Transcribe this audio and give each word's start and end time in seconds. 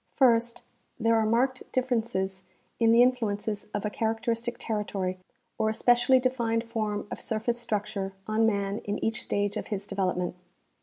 First, 0.15 0.63
there 0.99 1.15
are 1.15 1.27
marked 1.27 1.61
differences 1.71 2.43
in 2.79 2.91
the 2.91 3.03
influences 3.03 3.65
of 3.71 3.85
a 3.85 3.91
characteristic 3.91 4.55
territory 4.57 5.19
or 5.59 5.69
a 5.69 5.75
specially 5.75 6.19
defined 6.19 6.63
form 6.63 7.05
of 7.11 7.21
surface 7.21 7.59
structure 7.59 8.13
on 8.25 8.47
man 8.47 8.79
in 8.79 8.97
each 9.05 9.21
stage 9.21 9.57
of 9.57 9.67
his 9.67 9.85
development. 9.85 10.33